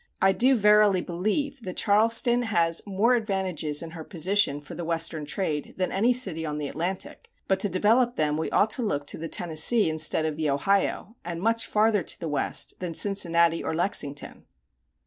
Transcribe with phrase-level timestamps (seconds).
[0.21, 5.25] I do verily believe that Charleston has more advantages in her position for the Western
[5.25, 9.05] trade, than any city on the Atlantic, but to develop them we ought to look
[9.05, 13.63] to the Tennessee instead of the Ohio, and much farther to the West than Cincinnati
[13.63, 14.47] or Lexington."